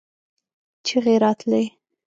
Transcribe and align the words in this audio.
چيغې 0.85 1.15
راتلې. 1.23 1.63